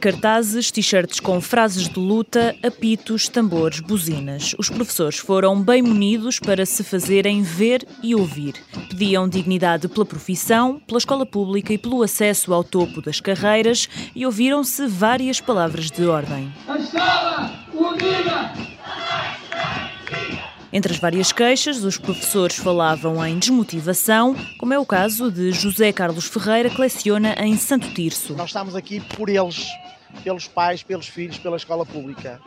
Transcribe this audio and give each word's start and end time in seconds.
Cartazes, 0.00 0.70
t-shirts 0.70 1.18
com 1.18 1.40
frases 1.40 1.88
de 1.88 1.98
luta, 1.98 2.54
apitos, 2.62 3.28
tambores, 3.28 3.80
buzinas. 3.80 4.54
Os 4.56 4.68
professores 4.68 5.18
foram 5.18 5.60
bem 5.60 5.82
munidos 5.82 6.38
para 6.38 6.64
se 6.64 6.84
fazerem 6.84 7.42
ver 7.42 7.84
e 8.02 8.14
ouvir. 8.14 8.54
Pediam 8.88 9.28
dignidade 9.28 9.88
pela 9.88 10.06
profissão, 10.06 10.80
pela 10.86 10.98
escola 10.98 11.26
pública 11.26 11.72
e 11.72 11.78
pelo 11.78 12.02
acesso 12.02 12.54
ao 12.54 12.62
topo 12.62 13.02
das 13.02 13.20
carreiras 13.20 13.88
e 14.14 14.24
ouviram-se 14.24 14.86
várias 14.86 15.40
palavras 15.40 15.90
de 15.90 16.06
ordem. 16.06 16.52
A 16.68 16.78
escola 16.78 17.50
unida 17.74 18.65
entre 20.76 20.92
as 20.92 20.98
várias 20.98 21.32
queixas, 21.32 21.82
os 21.82 21.96
professores 21.96 22.56
falavam 22.56 23.24
em 23.24 23.38
desmotivação, 23.38 24.36
como 24.58 24.74
é 24.74 24.78
o 24.78 24.84
caso 24.84 25.32
de 25.32 25.50
José 25.50 25.90
Carlos 25.90 26.26
Ferreira, 26.26 26.68
que 26.68 26.78
leciona 26.78 27.34
em 27.38 27.56
Santo 27.56 27.88
Tirso. 27.94 28.34
Nós 28.34 28.50
estamos 28.50 28.76
aqui 28.76 29.00
por 29.00 29.30
eles, 29.30 29.66
pelos 30.22 30.46
pais, 30.46 30.82
pelos 30.82 31.08
filhos, 31.08 31.38
pela 31.38 31.56
escola 31.56 31.86
pública 31.86 32.38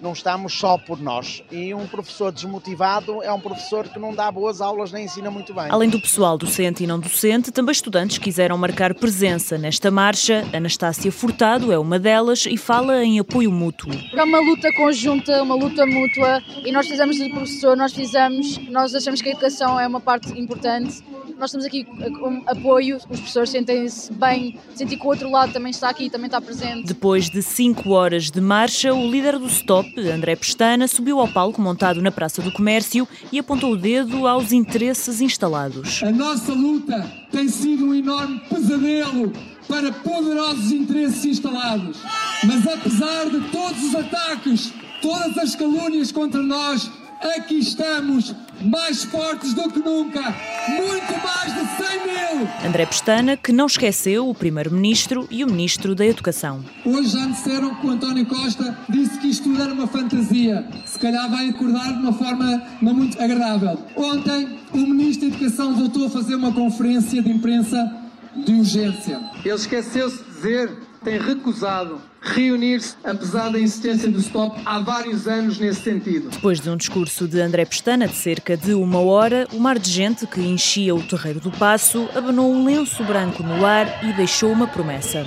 não 0.00 0.12
estamos 0.12 0.52
só 0.52 0.78
por 0.78 1.00
nós. 1.00 1.42
E 1.50 1.74
um 1.74 1.86
professor 1.86 2.32
desmotivado 2.32 3.22
é 3.22 3.32
um 3.32 3.40
professor 3.40 3.88
que 3.88 3.98
não 3.98 4.14
dá 4.14 4.30
boas 4.30 4.60
aulas 4.60 4.92
nem 4.92 5.04
ensina 5.04 5.30
muito 5.30 5.54
bem. 5.54 5.66
Além 5.68 5.88
do 5.88 6.00
pessoal 6.00 6.36
docente 6.38 6.84
e 6.84 6.86
não 6.86 6.98
docente, 6.98 7.50
também 7.50 7.72
estudantes 7.72 8.18
quiseram 8.18 8.56
marcar 8.58 8.94
presença 8.94 9.58
nesta 9.58 9.90
marcha. 9.90 10.44
Anastácia 10.52 11.10
Furtado 11.10 11.72
é 11.72 11.78
uma 11.78 11.98
delas 11.98 12.46
e 12.46 12.56
fala 12.56 13.04
em 13.04 13.18
apoio 13.18 13.50
mútuo. 13.50 13.90
É 14.12 14.22
uma 14.22 14.40
luta 14.40 14.68
conjunta, 14.76 15.42
uma 15.42 15.54
luta 15.54 15.84
mútua 15.86 16.42
e 16.64 16.72
nós 16.72 16.86
fizemos 16.86 17.16
de 17.16 17.28
professor, 17.30 17.76
nós 17.76 17.92
fizemos, 17.92 18.58
nós 18.68 18.94
achamos 18.94 19.22
que 19.22 19.28
a 19.28 19.32
educação 19.32 19.78
é 19.78 19.86
uma 19.86 20.00
parte 20.00 20.38
importante 20.38 21.02
nós 21.38 21.50
estamos 21.50 21.66
aqui 21.66 21.84
com 21.84 22.42
apoio, 22.46 22.96
os 22.96 23.04
professores 23.04 23.50
sentem-se 23.50 24.12
bem, 24.14 24.58
sentir 24.74 24.96
que 24.96 25.04
o 25.04 25.08
outro 25.08 25.30
lado 25.30 25.52
também 25.52 25.70
está 25.70 25.90
aqui, 25.90 26.08
também 26.08 26.26
está 26.26 26.40
presente. 26.40 26.86
Depois 26.86 27.28
de 27.28 27.42
cinco 27.42 27.90
horas 27.90 28.30
de 28.30 28.40
marcha, 28.40 28.94
o 28.94 29.10
líder 29.10 29.38
do 29.38 29.46
Stop, 29.46 29.88
André 30.08 30.34
Pestana, 30.36 30.88
subiu 30.88 31.20
ao 31.20 31.28
palco 31.28 31.60
montado 31.60 32.00
na 32.00 32.10
Praça 32.10 32.40
do 32.40 32.50
Comércio 32.50 33.06
e 33.30 33.38
apontou 33.38 33.72
o 33.72 33.76
dedo 33.76 34.26
aos 34.26 34.50
interesses 34.50 35.20
instalados. 35.20 36.02
A 36.02 36.10
nossa 36.10 36.52
luta 36.52 37.06
tem 37.30 37.48
sido 37.48 37.86
um 37.86 37.94
enorme 37.94 38.40
pesadelo 38.48 39.32
para 39.68 39.92
poderosos 39.92 40.72
interesses 40.72 41.24
instalados. 41.24 41.98
Mas 42.44 42.66
apesar 42.66 43.28
de 43.28 43.40
todos 43.50 43.82
os 43.82 43.94
ataques, 43.94 44.72
todas 45.02 45.36
as 45.38 45.54
calúnias 45.54 46.12
contra 46.12 46.40
nós, 46.40 46.90
aqui 47.20 47.58
estamos, 47.58 48.34
mais 48.60 49.04
fortes 49.04 49.54
do 49.54 49.70
que 49.70 49.78
nunca, 49.78 50.20
muito 50.68 51.12
mais 51.22 51.54
de 51.54 51.84
100 51.84 52.06
mil! 52.06 52.48
André 52.64 52.86
Pestana, 52.86 53.36
que 53.36 53.52
não 53.52 53.66
esqueceu 53.66 54.28
o 54.28 54.34
Primeiro-Ministro 54.34 55.26
e 55.30 55.44
o 55.44 55.46
Ministro 55.46 55.94
da 55.94 56.06
Educação. 56.06 56.64
Hoje 56.84 57.10
já 57.10 57.26
disseram 57.26 57.74
que 57.76 57.86
o 57.86 57.90
António 57.90 58.26
Costa 58.26 58.76
disse 58.88 59.18
que 59.18 59.28
isto 59.28 59.54
era 59.60 59.72
uma 59.72 59.86
fantasia. 59.86 60.66
Se 60.84 60.98
calhar 60.98 61.30
vai 61.30 61.48
acordar 61.48 61.92
de 61.92 62.00
uma 62.00 62.12
forma 62.12 62.62
não 62.82 62.94
muito 62.94 63.20
agradável. 63.20 63.78
Ontem, 63.96 64.58
o 64.72 64.78
Ministro 64.78 65.28
da 65.28 65.36
Educação 65.36 65.74
voltou 65.74 66.06
a 66.06 66.10
fazer 66.10 66.34
uma 66.34 66.52
conferência 66.52 67.22
de 67.22 67.30
imprensa 67.30 68.06
de 68.44 68.52
urgência. 68.52 69.20
Ele 69.44 69.54
esqueceu-se 69.54 70.22
de 70.22 70.30
dizer 70.30 70.70
tem 71.06 71.20
recusado 71.20 72.00
reunir-se, 72.20 72.96
apesar 73.04 73.48
da 73.50 73.60
insistência 73.60 74.10
do 74.10 74.18
Stop 74.18 74.60
há 74.64 74.80
vários 74.80 75.28
anos 75.28 75.56
nesse 75.56 75.82
sentido. 75.82 76.30
Depois 76.30 76.58
de 76.60 76.68
um 76.68 76.76
discurso 76.76 77.28
de 77.28 77.40
André 77.40 77.64
Pestana 77.64 78.08
de 78.08 78.16
cerca 78.16 78.56
de 78.56 78.74
uma 78.74 78.98
hora, 78.98 79.46
o 79.52 79.60
mar 79.60 79.78
de 79.78 79.88
gente 79.88 80.26
que 80.26 80.40
enchia 80.40 80.92
o 80.96 81.00
terreiro 81.00 81.38
do 81.38 81.52
Passo 81.52 82.08
abanou 82.12 82.52
um 82.52 82.64
lenço 82.64 83.04
branco 83.04 83.44
no 83.44 83.64
ar 83.64 84.04
e 84.04 84.12
deixou 84.14 84.50
uma 84.50 84.66
promessa. 84.66 85.24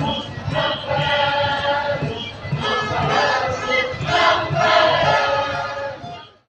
Não 0.00 0.31